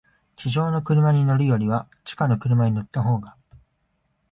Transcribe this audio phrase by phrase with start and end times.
[0.35, 3.37] 地上の車に乗るよりは、地下の車に乗ったほうが、